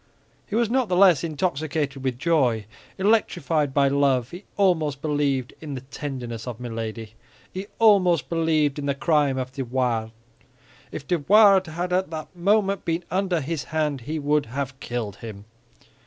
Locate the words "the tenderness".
5.75-6.47